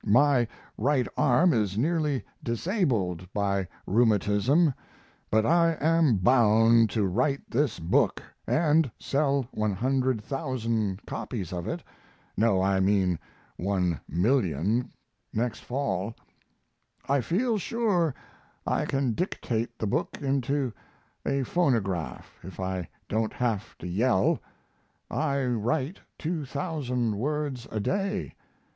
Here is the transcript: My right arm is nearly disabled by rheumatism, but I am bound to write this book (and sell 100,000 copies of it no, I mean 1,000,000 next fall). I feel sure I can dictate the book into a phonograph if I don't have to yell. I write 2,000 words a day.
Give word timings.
My 0.03 0.47
right 0.79 1.07
arm 1.15 1.53
is 1.53 1.77
nearly 1.77 2.25
disabled 2.41 3.31
by 3.35 3.67
rheumatism, 3.85 4.73
but 5.29 5.45
I 5.45 5.77
am 5.79 6.15
bound 6.15 6.89
to 6.89 7.05
write 7.05 7.47
this 7.51 7.77
book 7.77 8.23
(and 8.47 8.89
sell 8.97 9.45
100,000 9.51 11.05
copies 11.05 11.53
of 11.53 11.67
it 11.67 11.83
no, 12.35 12.63
I 12.63 12.79
mean 12.79 13.19
1,000,000 13.59 14.89
next 15.33 15.59
fall). 15.59 16.15
I 17.07 17.21
feel 17.21 17.59
sure 17.59 18.15
I 18.65 18.85
can 18.87 19.13
dictate 19.13 19.77
the 19.77 19.85
book 19.85 20.17
into 20.19 20.73
a 21.27 21.43
phonograph 21.43 22.39
if 22.41 22.59
I 22.59 22.89
don't 23.07 23.33
have 23.33 23.77
to 23.77 23.87
yell. 23.87 24.39
I 25.11 25.43
write 25.45 25.99
2,000 26.17 27.17
words 27.17 27.67
a 27.69 27.79
day. 27.79 28.33